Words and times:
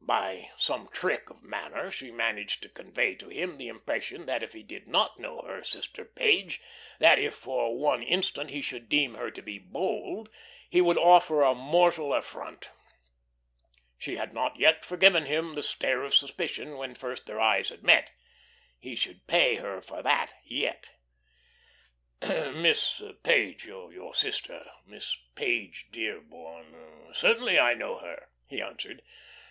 By 0.00 0.50
some 0.56 0.88
trick 0.90 1.28
of 1.28 1.42
manner 1.42 1.90
she 1.90 2.10
managed 2.10 2.62
to 2.62 2.70
convey 2.70 3.16
to 3.16 3.28
him 3.28 3.58
the 3.58 3.68
impression 3.68 4.24
that 4.24 4.42
if 4.42 4.54
he 4.54 4.62
did 4.62 4.88
not 4.88 5.20
know 5.20 5.42
her 5.42 5.62
sister 5.62 6.06
Page, 6.06 6.62
that 7.00 7.18
if 7.18 7.34
for 7.34 7.76
one 7.78 8.02
instant 8.02 8.48
he 8.48 8.62
should 8.62 8.88
deem 8.88 9.12
her 9.12 9.30
to 9.30 9.42
be 9.42 9.58
bold, 9.58 10.30
he 10.70 10.80
would 10.80 10.96
offer 10.96 11.42
a 11.42 11.54
mortal 11.54 12.14
affront. 12.14 12.70
She 13.98 14.16
had 14.16 14.32
not 14.32 14.58
yet 14.58 14.86
forgiven 14.86 15.26
him 15.26 15.54
that 15.54 15.64
stare 15.64 16.02
of 16.02 16.14
suspicion 16.14 16.78
when 16.78 16.94
first 16.94 17.26
their 17.26 17.38
eyes 17.38 17.68
had 17.68 17.82
met; 17.82 18.10
he 18.78 18.96
should 18.96 19.26
pay 19.26 19.56
her 19.56 19.82
for 19.82 20.02
that 20.02 20.32
yet. 20.46 20.94
"Miss 22.22 23.02
Page, 23.22 23.66
your 23.66 24.14
sister, 24.14 24.64
Miss 24.86 25.14
Page 25.34 25.88
Dearborn? 25.92 27.10
Certainly 27.12 27.58
I 27.58 27.74
know 27.74 27.98
her," 27.98 28.30
he 28.46 28.62
answered. 28.62 29.02